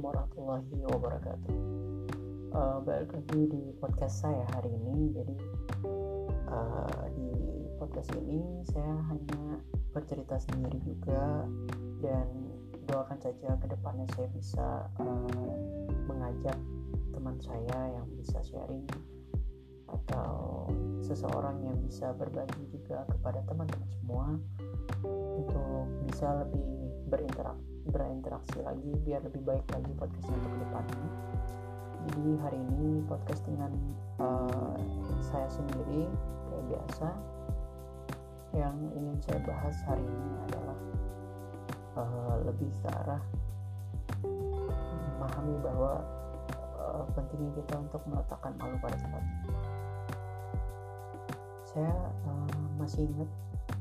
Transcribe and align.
Assalamualaikum 0.00 0.48
warahmatullahi 0.48 0.96
wabarakatuh. 0.96 1.56
Uh, 2.56 2.78
balik 2.88 3.12
lagi 3.12 3.40
di 3.52 3.62
podcast 3.84 4.24
saya 4.24 4.48
hari 4.56 4.72
ini. 4.72 5.12
Jadi 5.12 5.36
uh, 6.48 7.04
di 7.12 7.28
podcast 7.76 8.08
ini 8.16 8.64
saya 8.64 8.96
hanya 9.12 9.60
bercerita 9.92 10.40
sendiri 10.40 10.80
juga 10.88 11.44
dan 12.00 12.32
doakan 12.88 13.20
saja 13.20 13.60
ke 13.60 13.66
depannya 13.68 14.08
saya 14.16 14.28
bisa 14.32 14.88
uh, 15.04 15.52
mengajak 16.08 16.56
teman 17.12 17.36
saya 17.44 18.00
yang 18.00 18.08
bisa 18.16 18.40
sharing 18.40 18.88
atau 19.84 20.64
seseorang 21.04 21.60
yang 21.60 21.76
bisa 21.84 22.16
berbagi 22.16 22.72
juga 22.72 23.04
kepada 23.04 23.44
teman-teman 23.44 23.90
semua 24.00 24.26
untuk 25.36 25.92
bisa 26.08 26.40
lebih 26.40 26.88
berinteraksi 27.12 27.69
berinteraksi 27.88 28.60
lagi 28.60 28.92
biar 29.00 29.24
lebih 29.24 29.40
baik 29.44 29.64
lagi 29.72 29.92
podcastnya 29.96 30.36
untuk 30.36 30.52
ke 30.52 30.58
depannya 30.68 31.08
jadi 32.08 32.32
hari 32.40 32.56
ini 32.56 33.04
podcast 33.04 33.44
dengan 33.44 33.72
uh, 34.24 34.72
saya 35.20 35.44
sendiri 35.52 36.08
kayak 36.48 36.64
biasa. 36.72 37.08
Yang 38.56 38.76
ingin 38.96 39.16
saya 39.20 39.38
bahas 39.46 39.76
hari 39.84 40.02
ini 40.02 40.30
adalah 40.48 40.78
uh, 42.00 42.36
lebih 42.48 42.72
ke 42.80 42.88
arah 42.88 43.22
memahami 45.20 45.54
bahwa 45.60 45.92
uh, 46.80 47.04
pentingnya 47.12 47.52
kita 47.60 47.74
untuk 47.78 48.02
meletakkan 48.08 48.56
malu 48.56 48.74
pada 48.80 48.96
tempatnya 48.96 49.38
saya 51.70 51.94
uh, 52.26 52.50
masih 52.82 53.06
ingat 53.06 53.30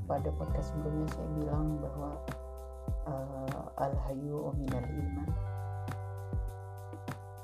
pada 0.05 0.29
podcast 0.38 0.76
sebelumnya 0.77 1.09
saya 1.09 1.26
bilang 1.41 1.81
bahwa 1.81 2.12
uh, 3.10 3.82
al 3.82 3.93
hayu 4.05 4.54
minal 4.54 4.85
iman. 4.85 5.29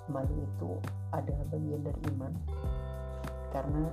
Malu 0.06 0.36
itu 0.46 0.72
adalah 1.10 1.46
bagian 1.50 1.82
dari 1.82 2.02
iman. 2.14 2.34
Karena 3.50 3.84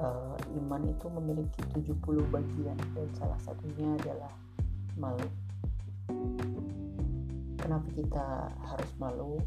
uh, 0.00 0.36
iman 0.56 0.82
itu 0.88 1.06
memiliki 1.12 1.60
70 1.76 2.00
bagian 2.32 2.78
dan 2.96 3.08
salah 3.12 3.40
satunya 3.44 3.92
adalah 4.00 4.32
malu 4.96 5.28
kenapa 7.70 7.86
kita 7.94 8.26
harus 8.66 8.90
malu 8.98 9.38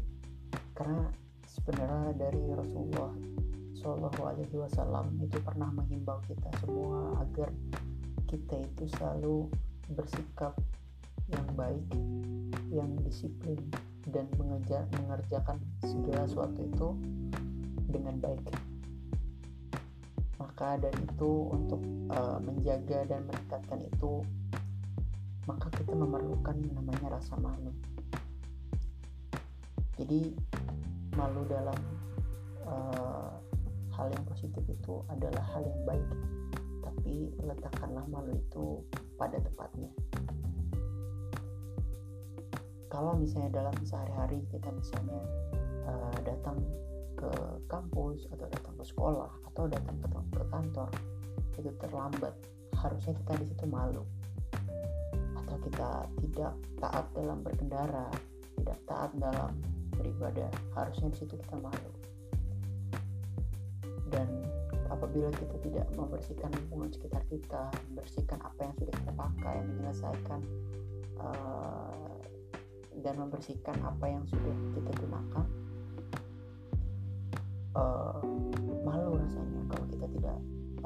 karena 0.72 1.12
sebenarnya 1.44 2.16
dari 2.16 2.42
Rasulullah 2.56 3.12
Shallallahu 3.76 4.22
Alaihi 4.24 4.56
Wasallam 4.56 5.20
itu 5.20 5.36
pernah 5.44 5.68
menghimbau 5.76 6.24
kita 6.24 6.48
semua 6.64 7.20
agar 7.20 7.52
kita 8.24 8.64
itu 8.64 8.88
selalu 8.96 9.52
bersikap 9.92 10.56
yang 11.34 11.48
baik, 11.58 11.86
yang 12.70 12.90
disiplin 13.02 13.58
dan 14.08 14.30
mengejar, 14.38 14.86
mengerjakan 15.02 15.58
segala 15.82 16.24
sesuatu 16.30 16.60
itu 16.62 16.88
dengan 17.90 18.16
baik. 18.22 18.42
Maka 20.38 20.78
dari 20.78 20.98
itu 21.02 21.32
untuk 21.50 21.82
uh, 22.14 22.38
menjaga 22.38 23.06
dan 23.10 23.26
meningkatkan 23.26 23.80
itu 23.82 24.22
maka 25.44 25.68
kita 25.76 25.92
memerlukan 25.92 26.56
namanya 26.72 27.20
rasa 27.20 27.36
malu. 27.36 27.74
Jadi 30.00 30.32
malu 31.14 31.46
dalam 31.46 31.78
uh, 32.66 33.30
hal 33.94 34.10
yang 34.10 34.24
positif 34.26 34.64
itu 34.66 34.94
adalah 35.06 35.42
hal 35.54 35.62
yang 35.62 35.82
baik 35.86 36.08
tapi 36.82 37.30
letakkanlah 37.46 38.04
malu 38.10 38.34
itu 38.34 38.82
pada 39.14 39.38
tempatnya 39.38 39.90
kalau 42.94 43.18
misalnya 43.18 43.50
dalam 43.50 43.74
sehari-hari 43.82 44.38
kita 44.54 44.70
misalnya 44.70 45.18
uh, 45.90 46.14
datang 46.22 46.62
ke 47.18 47.30
kampus 47.66 48.30
atau 48.30 48.46
datang 48.46 48.74
ke 48.78 48.84
sekolah 48.86 49.30
atau 49.50 49.66
datang 49.66 49.98
ke, 49.98 50.42
kantor 50.46 50.90
itu 51.58 51.70
terlambat. 51.82 52.34
Harusnya 52.78 53.18
kita 53.18 53.32
di 53.42 53.46
situ 53.50 53.66
malu. 53.66 54.06
Atau 55.34 55.56
kita 55.66 56.06
tidak 56.22 56.52
taat 56.78 57.06
dalam 57.18 57.42
berkendara 57.42 58.10
tidak 58.62 58.78
taat 58.86 59.10
dalam 59.18 59.50
beribadah 59.98 60.50
harusnya 60.78 61.10
di 61.10 61.16
situ 61.26 61.34
kita 61.34 61.58
malu. 61.58 61.90
Dan 64.14 64.30
apabila 64.90 65.34
kita 65.34 65.58
tidak 65.66 65.86
membersihkan 65.98 66.50
lingkungan 66.54 66.94
sekitar 66.94 67.22
kita 67.26 67.74
membersihkan 67.90 68.38
apa 68.38 68.60
yang 68.62 68.74
sudah 68.78 68.94
kita 68.94 69.12
pakai 69.18 69.56
menyelesaikan 69.66 70.40
uh, 71.18 71.53
dan 73.04 73.20
membersihkan 73.20 73.76
apa 73.84 74.04
yang 74.08 74.24
sudah 74.24 74.56
kita 74.72 74.90
gunakan 75.04 75.46
uh, 77.76 78.24
malu 78.80 79.20
rasanya 79.20 79.60
kalau 79.68 79.86
kita 79.92 80.06
tidak 80.16 80.38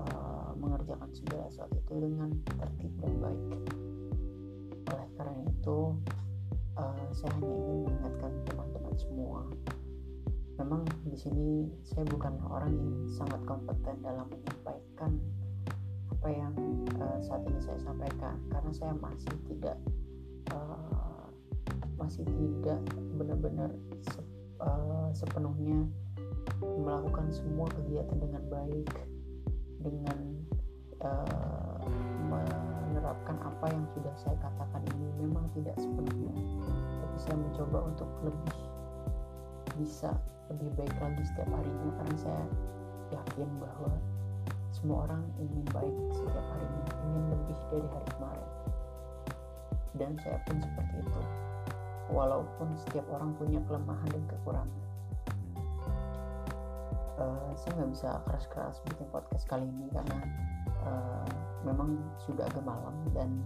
uh, 0.03 0.51
mengerjakan 0.59 1.11
segala 1.15 1.47
sesuatu 1.47 1.79
itu 1.79 1.95
dengan 2.03 2.31
tertib 2.59 2.93
dan 2.99 3.15
baik. 3.23 3.45
Oleh 4.91 5.09
karena 5.15 5.43
itu 5.47 5.79
uh, 6.75 7.07
saya 7.15 7.31
hanya 7.39 7.55
ingin 7.55 7.79
mengingatkan 7.87 8.33
teman-teman 8.51 8.95
semua 8.99 9.41
memang 10.59 10.83
di 11.07 11.15
sini 11.15 11.49
saya 11.87 12.03
bukan 12.11 12.35
orang 12.51 12.75
yang 12.75 12.93
sangat 13.07 13.39
kompeten 13.47 13.95
dalam 14.03 14.27
menyampaikan 14.27 15.15
apa 16.11 16.29
yang 16.35 16.53
uh, 16.99 17.19
saat 17.23 17.47
ini 17.47 17.63
saya 17.63 17.79
sampaikan 17.79 18.35
karena 18.51 18.71
saya 18.75 18.91
masih 18.99 19.31
tidak 19.47 19.79
uh, 20.51 21.08
masih 21.99 22.23
tidak 22.25 22.81
benar-benar 23.19 23.71
se 24.07 24.23
uh, 24.63 25.11
sepenuhnya 25.11 25.83
melakukan 26.63 27.27
semua 27.31 27.67
kegiatan 27.75 28.19
dengan 28.19 28.43
baik 28.51 28.89
dengan 29.83 30.19
uh, 31.03 31.83
menerapkan 32.31 33.39
apa 33.43 33.67
yang 33.71 33.85
sudah 33.95 34.15
saya 34.19 34.37
katakan 34.43 34.83
ini 34.95 35.07
memang 35.27 35.47
tidak 35.55 35.75
sepenuhnya. 35.79 36.35
Tapi 37.03 37.17
saya 37.19 37.37
mencoba 37.39 37.79
untuk 37.87 38.11
lebih 38.27 38.57
bisa 39.79 40.11
lebih 40.51 40.71
baik 40.75 40.97
lagi 40.99 41.23
setiap 41.23 41.51
harinya 41.55 41.91
karena 42.03 42.17
saya 42.19 42.45
yakin 43.15 43.49
bahwa 43.63 43.93
semua 44.75 45.07
orang 45.07 45.23
ingin 45.39 45.67
baik 45.71 45.95
setiap 46.15 46.47
harinya 46.55 46.85
ingin 47.07 47.25
lebih 47.31 47.59
dari 47.71 47.89
hari 47.91 48.09
kemarin. 48.19 48.49
Dan 49.99 50.11
saya 50.23 50.39
pun 50.47 50.57
seperti 50.63 50.97
itu 51.03 51.23
walaupun 52.09 52.73
setiap 52.77 53.05
orang 53.13 53.37
punya 53.37 53.61
kelemahan 53.69 54.09
dan 54.09 54.25
kekurangan. 54.29 54.81
Uh, 57.19 57.51
saya 57.59 57.73
nggak 57.83 57.91
bisa 57.99 58.11
keras-keras 58.31 58.79
bikin 58.87 59.07
podcast 59.11 59.45
kali 59.51 59.67
ini 59.67 59.91
karena 59.91 60.19
uh, 60.87 61.27
memang 61.67 61.99
sudah 62.23 62.47
agak 62.47 62.63
malam 62.63 62.95
dan 63.11 63.43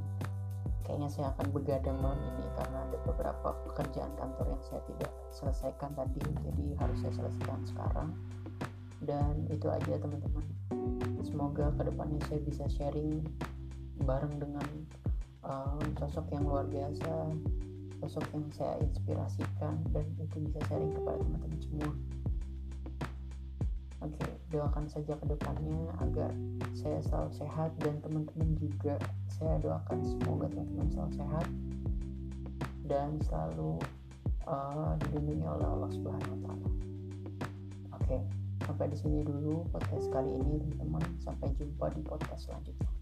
kayaknya 0.84 1.08
saya 1.08 1.26
akan 1.32 1.56
begadang 1.56 1.96
malam 2.04 2.20
ini 2.20 2.44
karena 2.52 2.84
ada 2.84 2.96
beberapa 3.08 3.48
pekerjaan 3.70 4.12
kantor 4.20 4.46
yang 4.52 4.62
saya 4.68 4.80
tidak 4.92 5.12
selesaikan 5.32 5.90
tadi 5.96 6.20
jadi 6.20 6.66
harus 6.84 6.98
saya 7.00 7.12
selesaikan 7.16 7.60
sekarang. 7.64 8.10
Dan 9.02 9.50
itu 9.50 9.66
aja 9.66 9.98
teman-teman. 9.98 10.46
Semoga 11.26 11.74
ke 11.74 11.82
depannya 11.90 12.22
saya 12.30 12.38
bisa 12.44 12.70
sharing 12.70 13.24
bareng 14.04 14.36
dengan 14.38 14.68
uh, 15.42 15.80
sosok 15.98 16.30
yang 16.30 16.46
luar 16.46 16.68
biasa 16.70 17.34
sosok 18.02 18.26
yang 18.34 18.50
saya 18.50 18.74
inspirasikan 18.82 19.78
dan 19.94 20.04
itu 20.18 20.36
bisa 20.42 20.58
sharing 20.66 20.90
kepada 20.90 21.22
teman-teman 21.22 21.60
semua 21.62 21.90
oke 24.02 24.14
okay, 24.18 24.32
doakan 24.50 24.84
saja 24.90 25.14
ke 25.14 25.24
depannya 25.30 25.80
agar 26.02 26.30
saya 26.74 26.98
selalu 27.06 27.30
sehat 27.38 27.70
dan 27.78 27.94
teman-teman 28.02 28.50
juga 28.58 28.98
saya 29.30 29.54
doakan 29.62 30.02
semoga 30.02 30.50
teman-teman 30.50 30.88
selalu 30.90 31.12
sehat 31.22 31.46
dan 32.90 33.16
selalu 33.22 33.78
uh, 34.46 34.98
dilindungi 35.06 35.46
oleh 35.46 35.66
Allah 35.66 35.90
Subhanahu 35.94 36.32
wa 36.34 36.40
taala. 36.44 36.68
Oke, 37.96 38.04
okay, 38.04 38.20
sampai 38.66 38.86
di 38.90 38.96
sini 38.98 39.18
dulu 39.22 39.64
podcast 39.70 40.06
kali 40.10 40.30
ini 40.30 40.60
teman-teman. 40.60 41.04
Sampai 41.22 41.48
jumpa 41.56 41.88
di 41.94 42.02
podcast 42.02 42.50
selanjutnya. 42.50 43.01